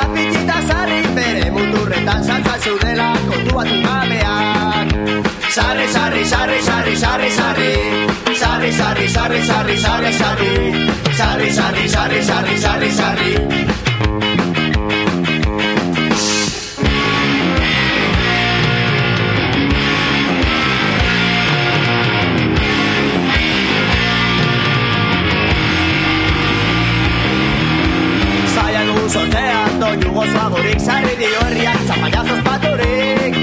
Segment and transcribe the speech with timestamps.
[0.00, 4.88] Eta pitita sarri bere muturretan saltza zeudela kontu bat umabeak
[5.56, 7.72] Sarri, sarri, sarri, sarri, sarri, sarri.
[8.40, 10.50] Sarri, sarri, sarri, sarri, sarri, sarri.
[11.18, 13.30] Sarri, sarri, sarri, sarri, sarri, sarri.
[28.54, 29.49] Zaila
[29.90, 33.34] doinu gozoagorik Sarri dio herriak, zapallazos paturik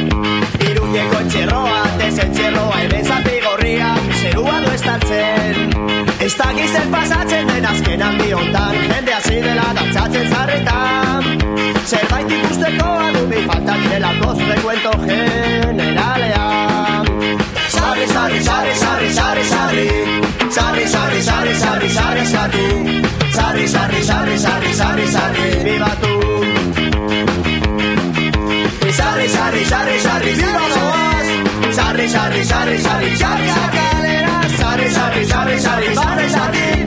[0.68, 5.56] Iruñeko txerroa, dezen txerroa Hemen zapi gorriak, zerua du estaltzen.
[6.24, 11.24] Ez da gizel pasatzen den azken handi hontan Jende hasi dela dantzatzen zarretan.
[11.88, 17.04] Zerbait ikusteko adubi falta direlako zure kuento generalean.
[17.76, 19.88] Sarri, sarri, sarri, sarri, sarri, sarri
[20.58, 26.14] Sarri, sarri, sarri, sarri, sarri, sarri Sarri, sarri, sarri, sarri, sarri, sarri Bibatu
[29.00, 31.28] Sarri, sarri, sarri, sarri, viva goaz
[31.78, 33.78] Sarri, sarri, sarri, sarri, sarri, sarri
[34.60, 36.87] Sarri, sarri, sarri, sarri, sarri, sarri Cristo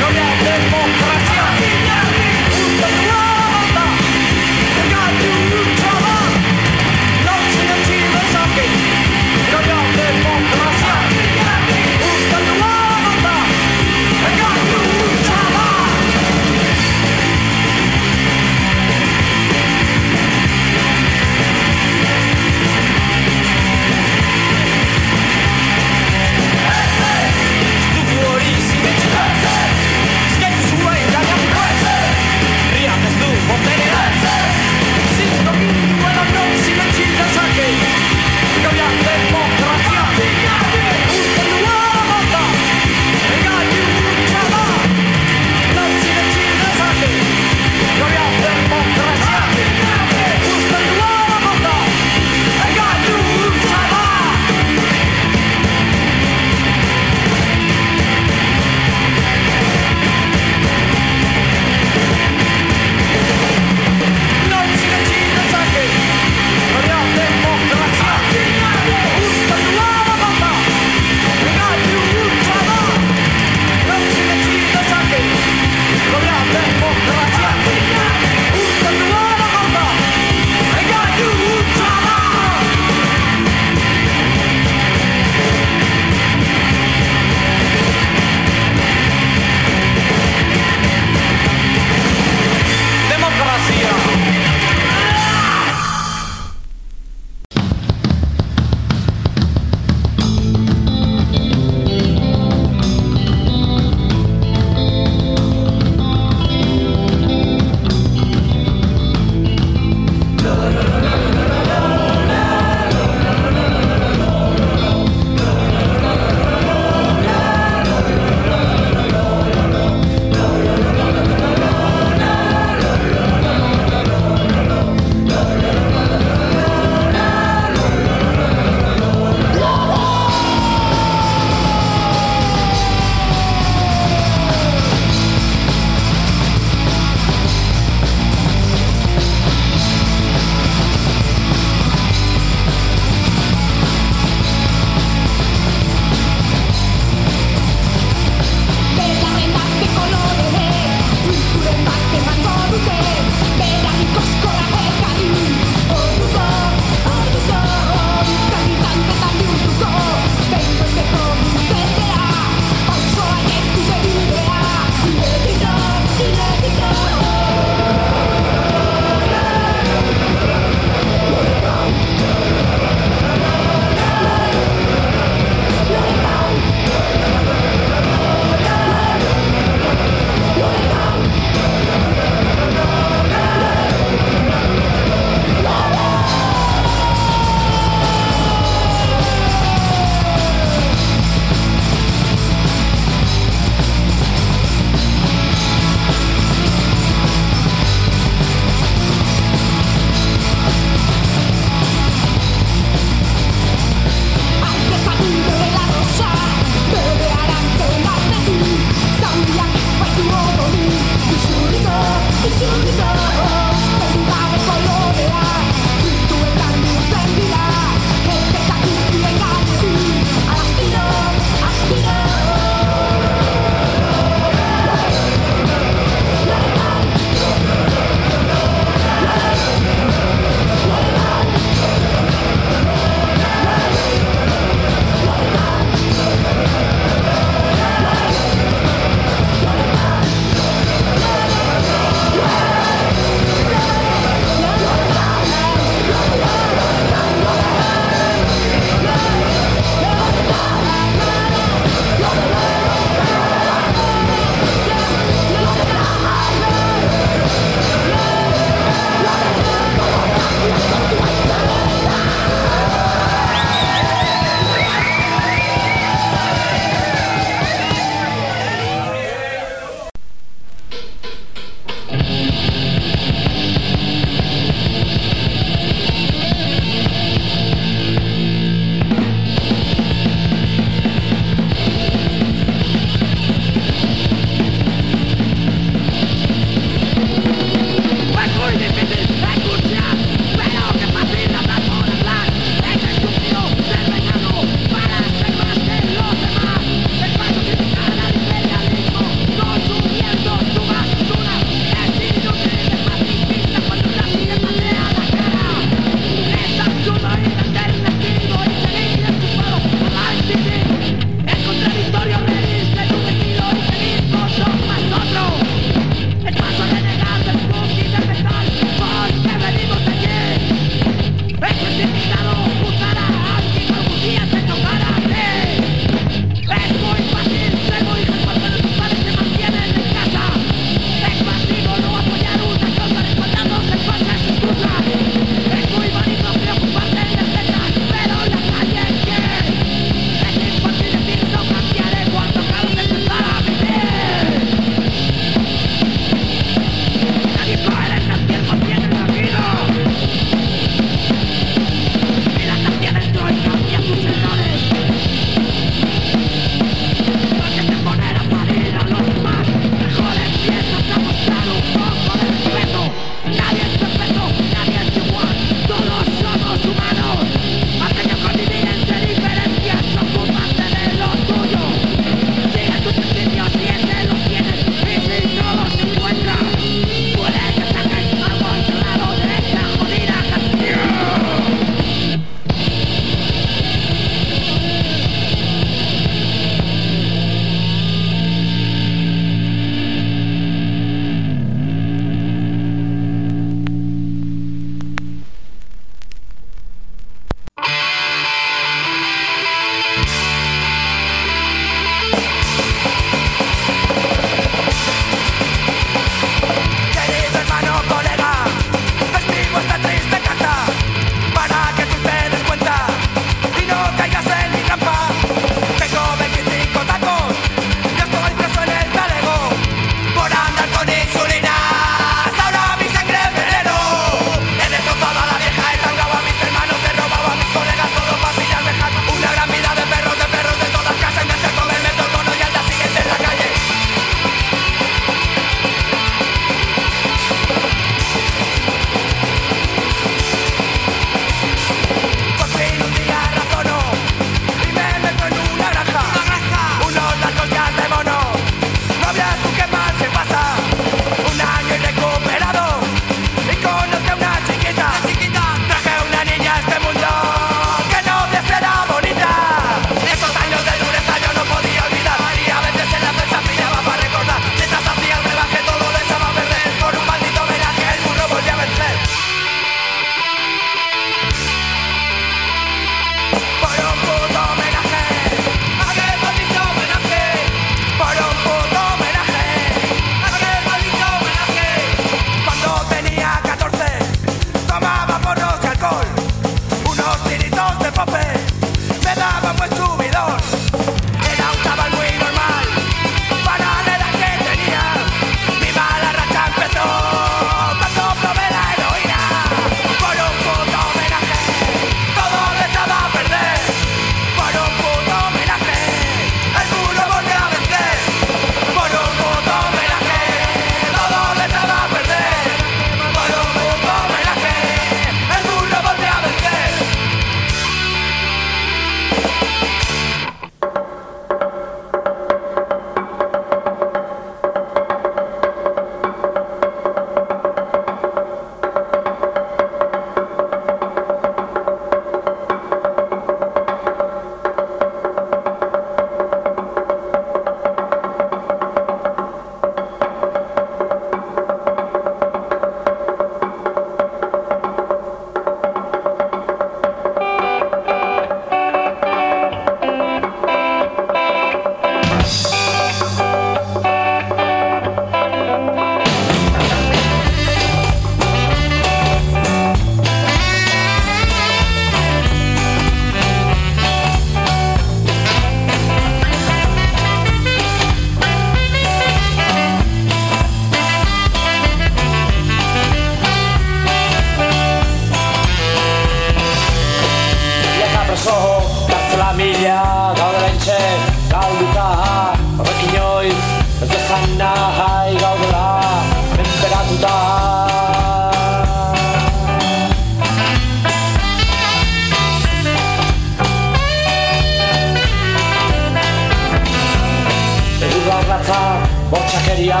[598.68, 600.00] Zalantza, bortxakeria,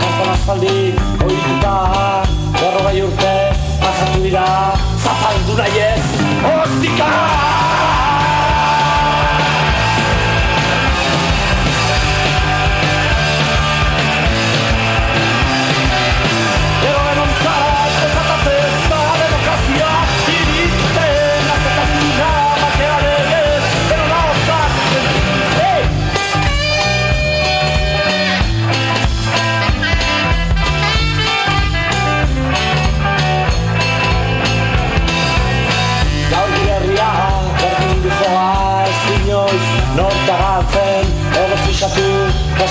[0.00, 0.76] kanpon azaldi,
[1.26, 1.74] oituta
[2.56, 3.34] Berrogei bai urte,
[3.84, 4.48] pasatu dira,
[5.04, 6.04] zapa induna ez, yes,
[6.48, 8.07] Hortika!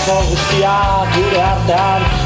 [0.08, 0.76] corrupția,
[1.14, 2.17] durerea de ani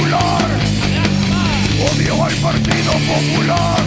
[0.00, 0.50] Popular.
[1.92, 3.80] Odio al Partido Popular.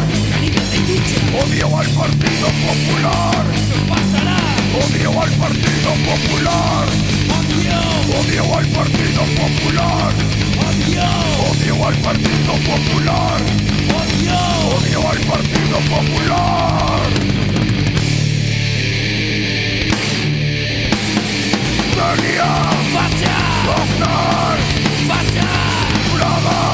[1.43, 3.45] Odio al Partido Popular.
[4.85, 6.87] Odio al Partido Popular.
[8.19, 10.13] Odio al Partido Popular.
[11.49, 13.41] Odio al Partido Popular.
[14.77, 16.63] Odio al Partido Popular.
[26.43, 26.72] Come on!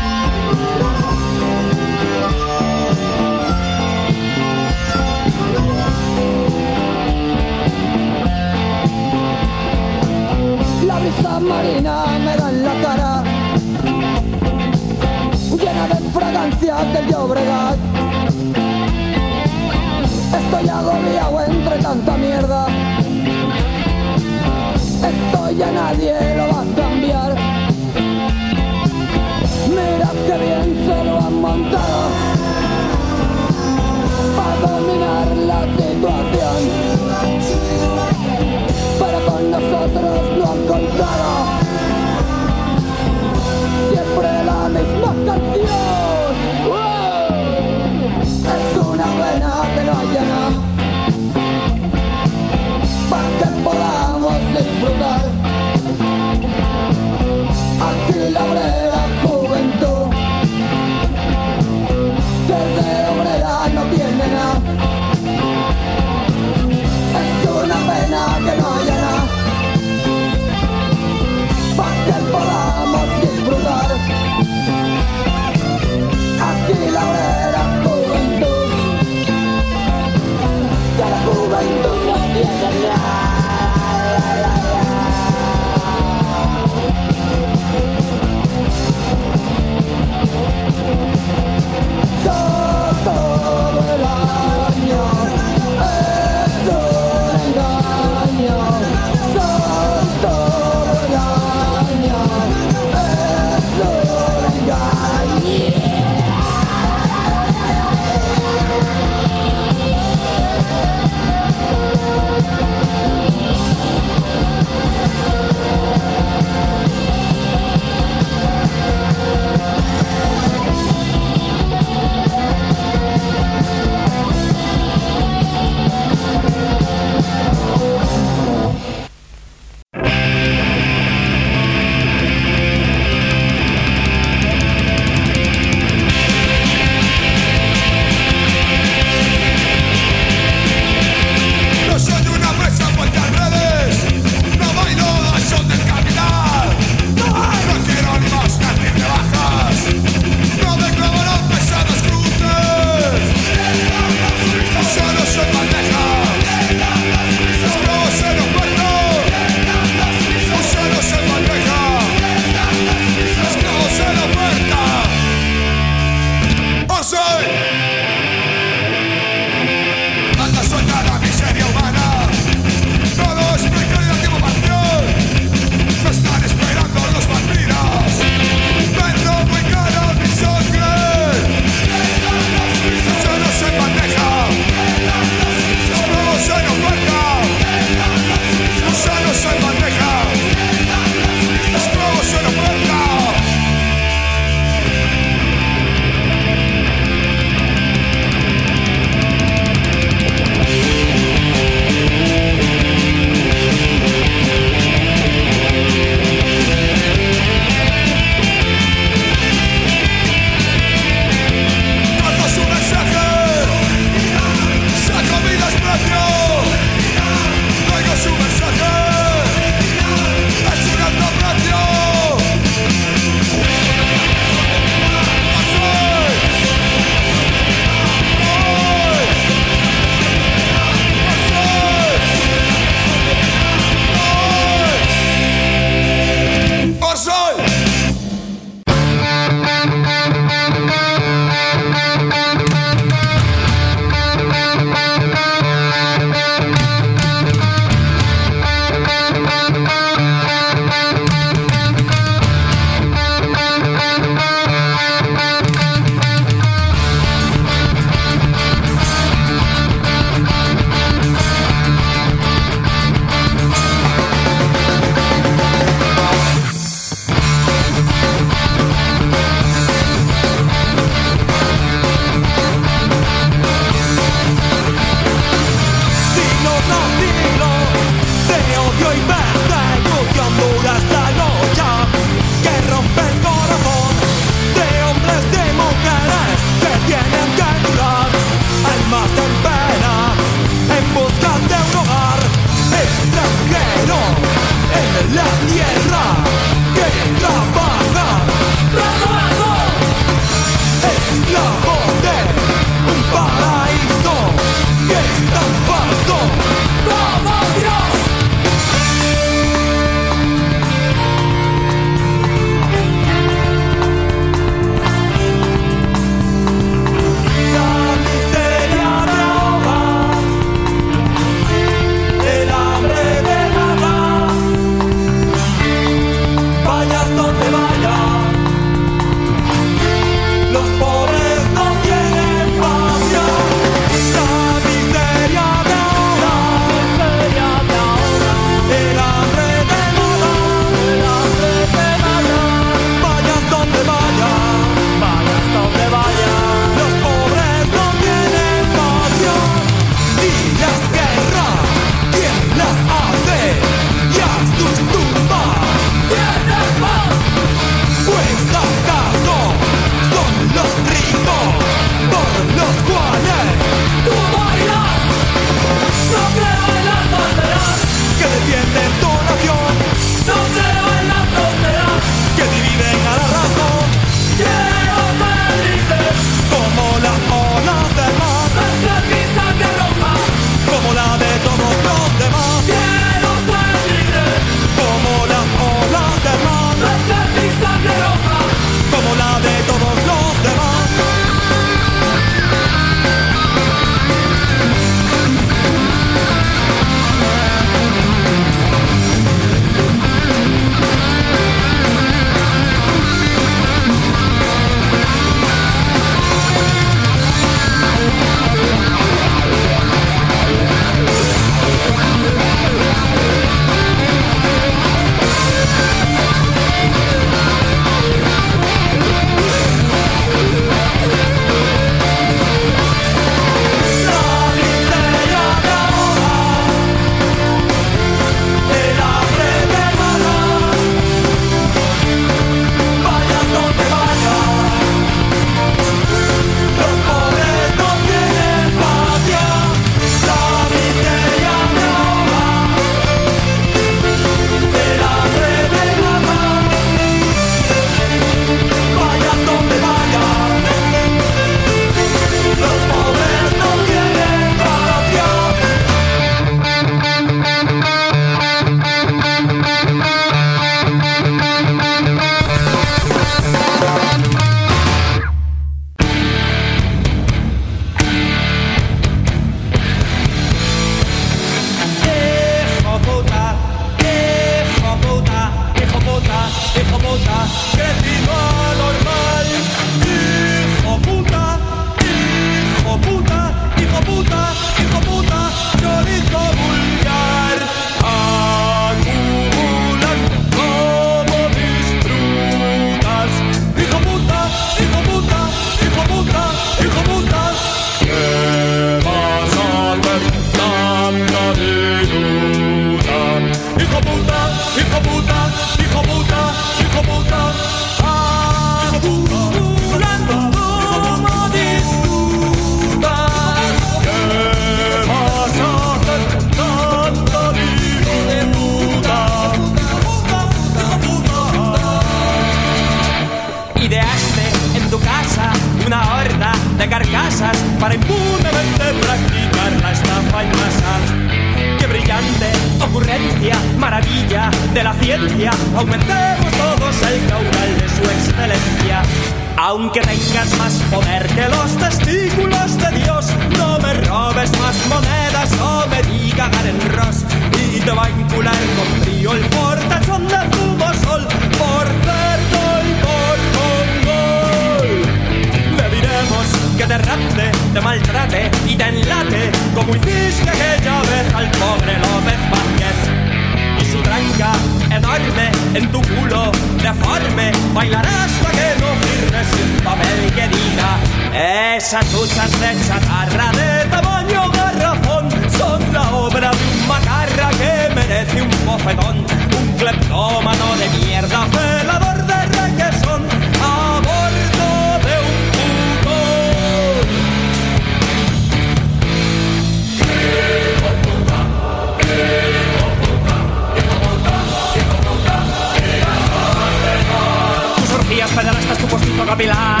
[599.51, 600.00] Babylon.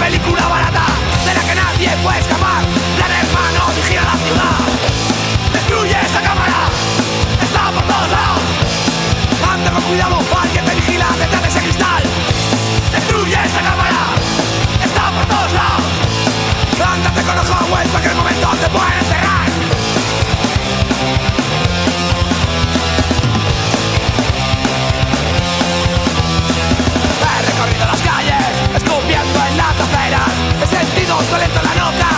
[0.00, 0.86] película barata
[1.26, 2.64] de la que nadie puede escapar.
[2.96, 4.58] Plan hermano vigila la ciudad.
[5.52, 6.60] Destruye esa cámara,
[7.42, 8.42] está por todos lados.
[9.52, 12.02] Anda con cuidado, alguien te vigila detrás de ese cristal.
[12.92, 14.02] Destruye esa cámara,
[14.82, 15.84] está por todos lados.
[16.94, 19.19] Ándate con los Howells para que el momento te puedes
[31.28, 32.10] su la nota.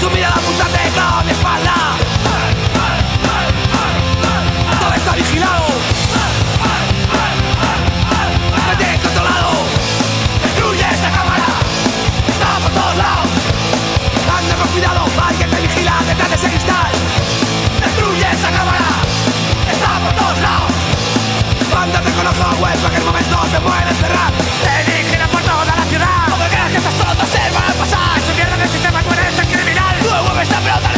[0.00, 1.74] Su mirada pulsante con mi espalda.
[4.80, 5.66] Todo está vigilado.
[8.68, 9.50] Me tienes controlado.
[10.42, 11.48] Destruye esta cámara.
[12.28, 13.28] Está por todos lados.
[14.38, 16.92] Anda con cuidado, alguien te vigila detrás de ese cristal.
[17.80, 18.90] Destruye esa cámara.
[19.72, 20.72] Está por todos lados.
[21.70, 24.32] Cuando te conozco, pues en cualquier momento te pueden encerrar
[24.64, 25.39] Te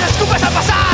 [0.06, 0.91] desculpas a pasar.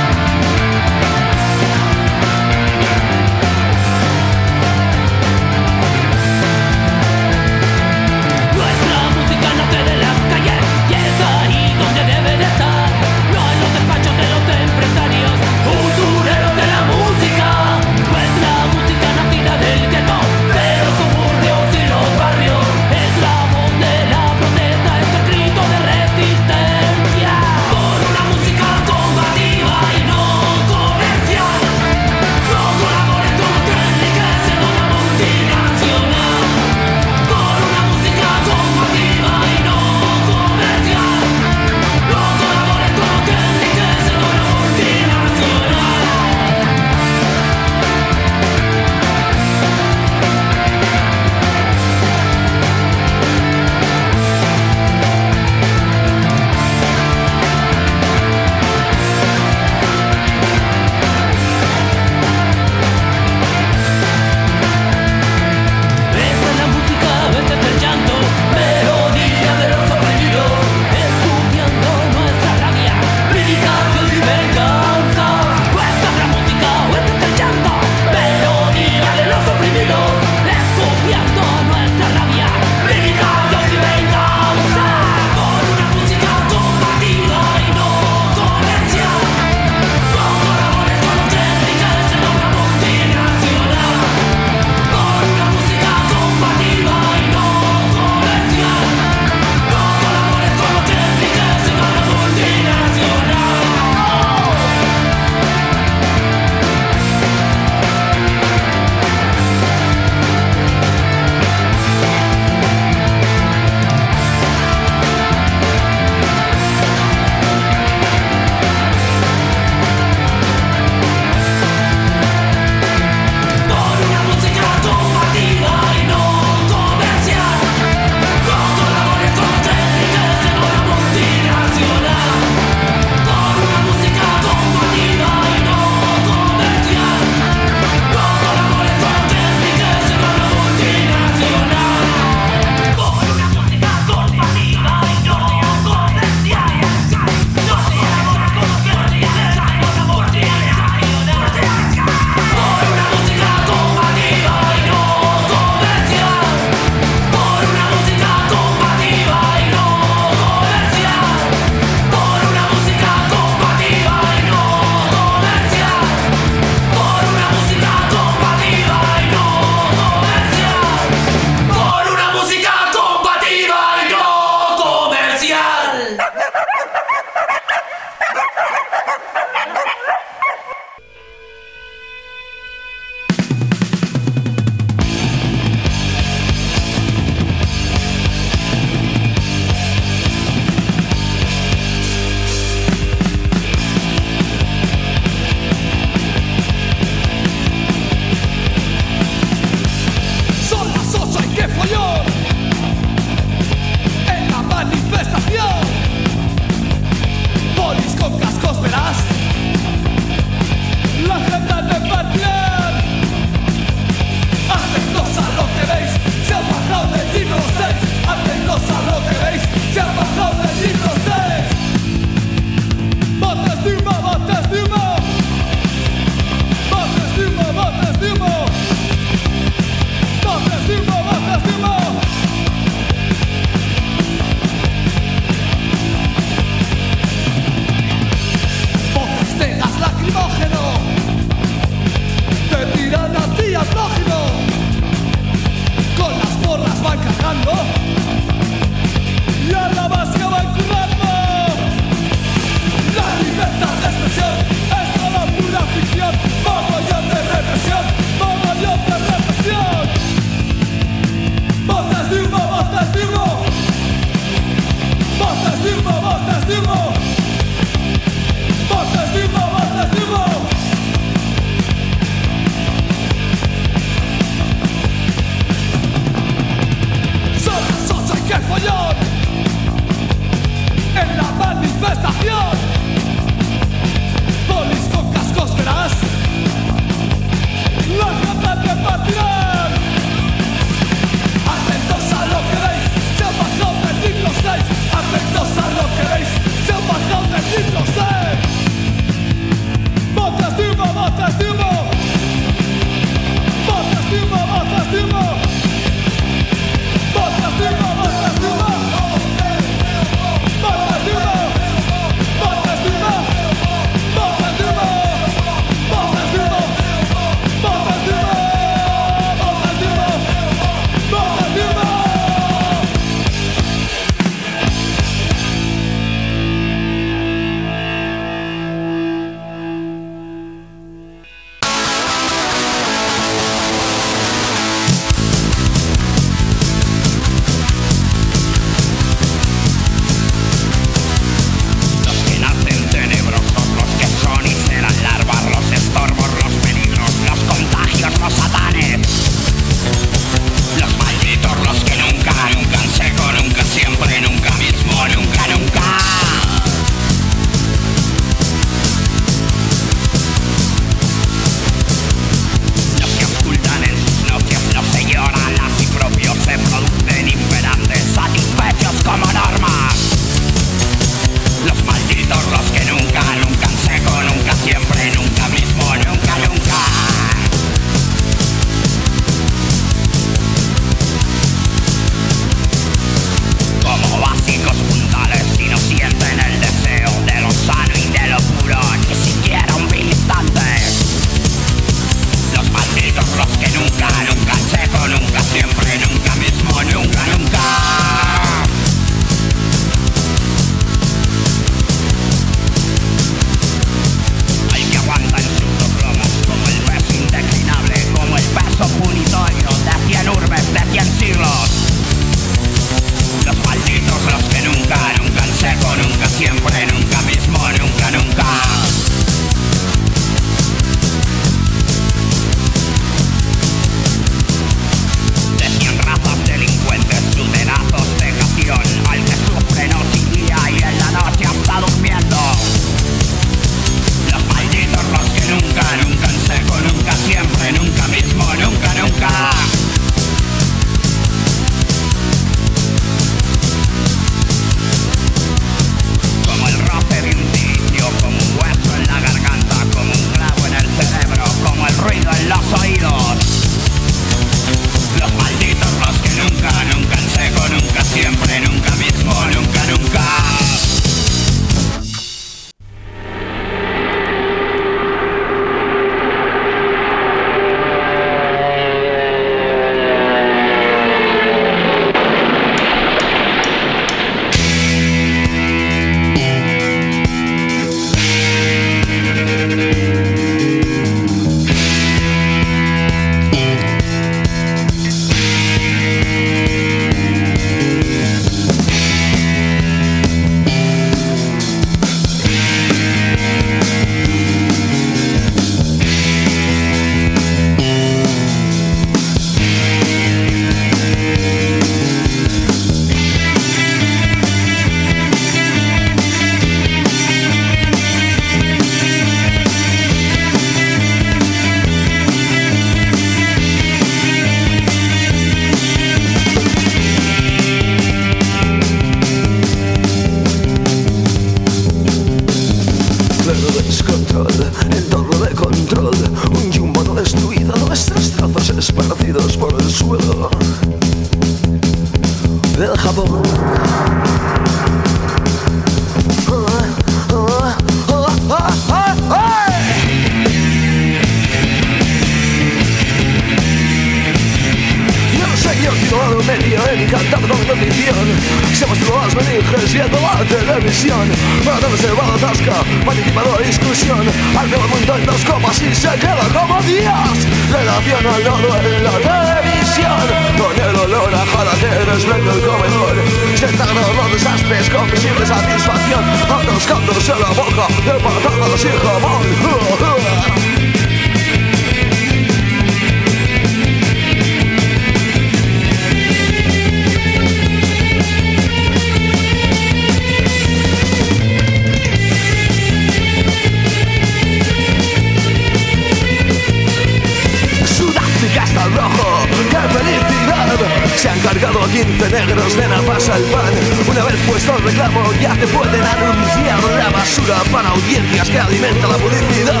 [594.28, 599.28] Una vez puesto el reclamo ya te pueden anunciar la basura para audiencias que alimenta
[599.28, 600.00] la publicidad.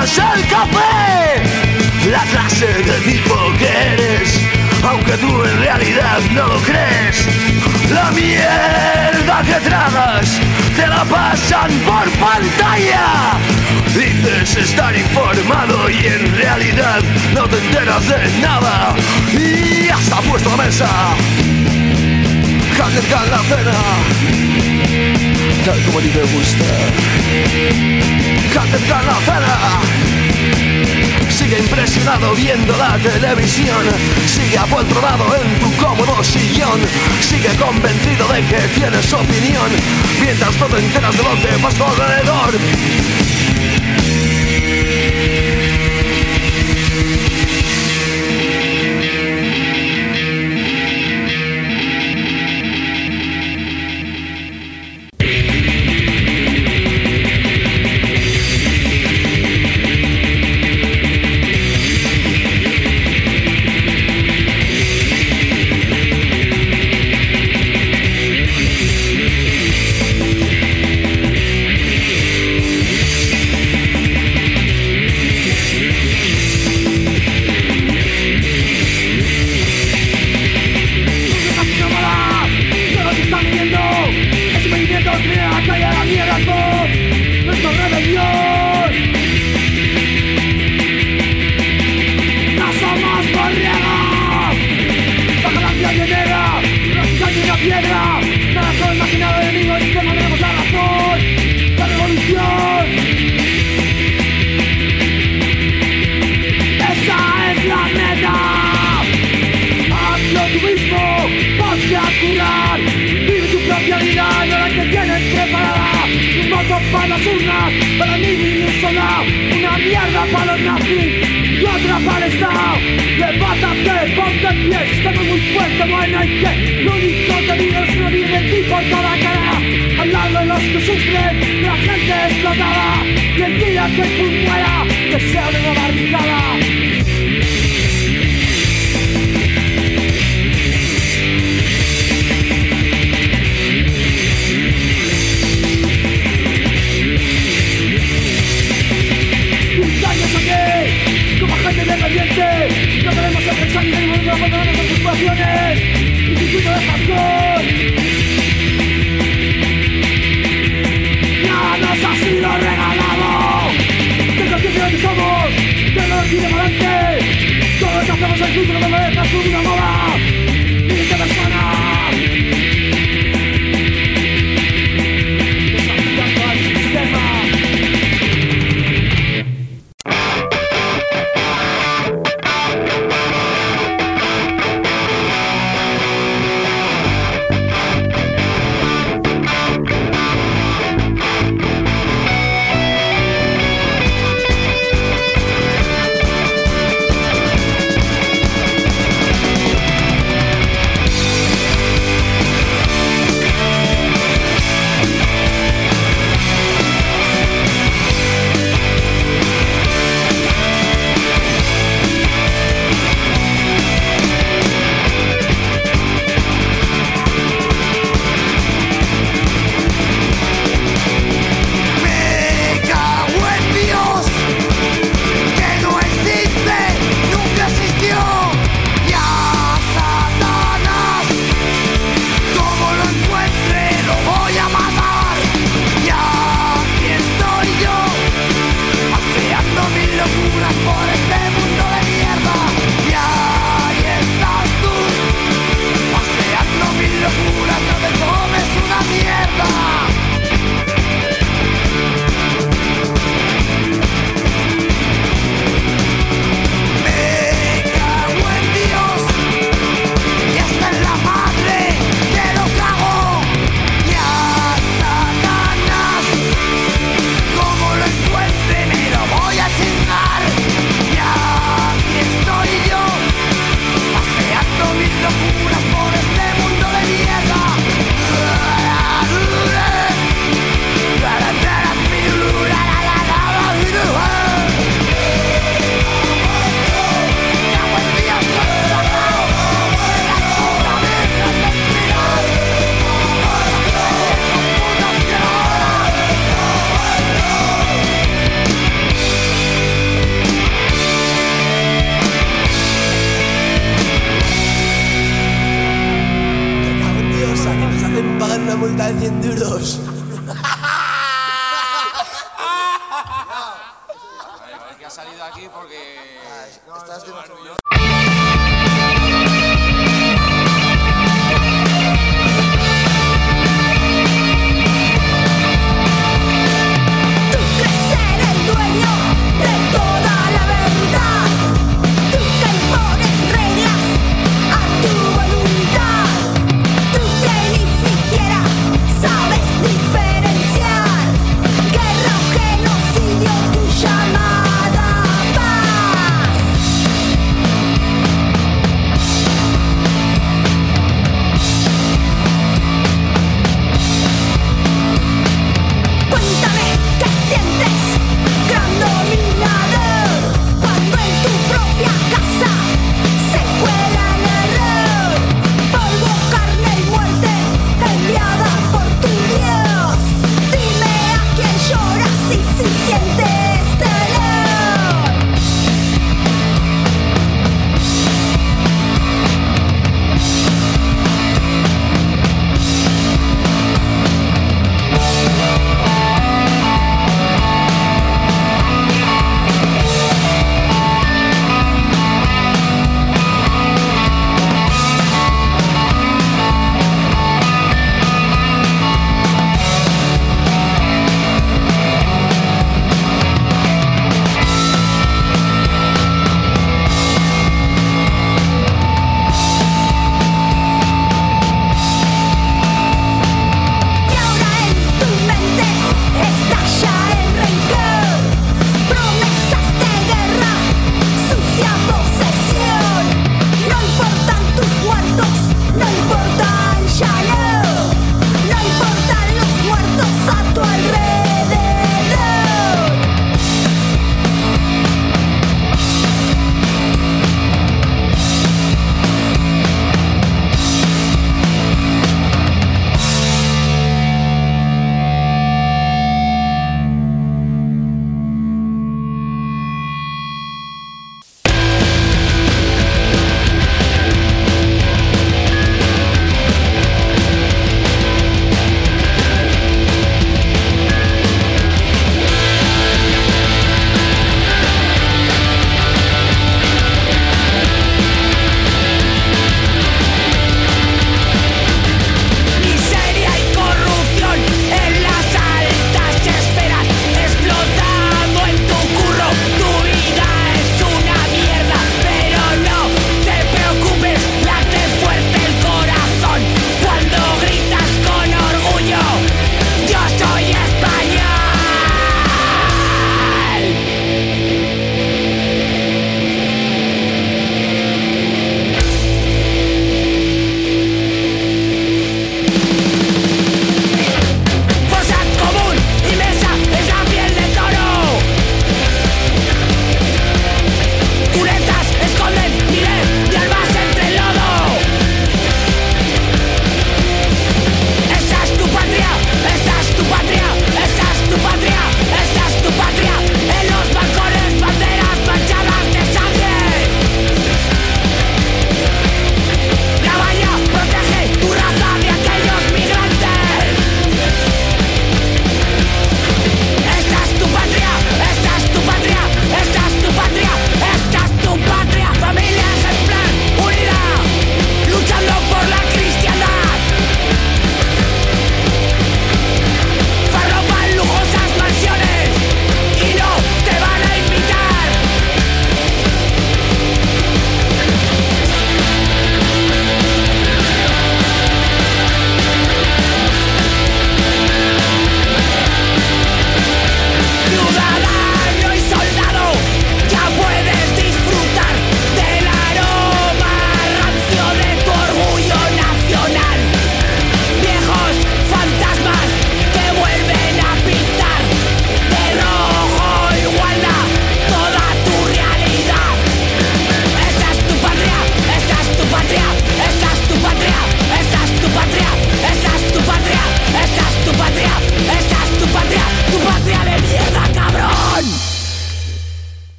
[0.00, 1.42] el café
[2.10, 4.40] La clase de tipo que eres
[4.82, 10.40] Aunque tú en realidad no lo crees la mierda que tragas
[10.76, 13.38] te la pasan por pantalla.
[13.94, 17.00] Dices estar informado y en realidad
[17.34, 18.94] no te enteras de nada.
[19.32, 20.88] Y hasta puesto a mesa.
[22.76, 23.72] Cagan la cena.
[25.64, 26.64] Tal como a ti te gusta.
[28.54, 30.09] Cagan la cena
[31.50, 33.84] sigue impresionado viendo la televisión.
[34.24, 36.80] Sigue apoltronado en tu cómodo sillón.
[37.20, 39.68] Sigue convencido de que tienes opinión.
[40.20, 43.29] Mientras todo enteras de los demás alrededor.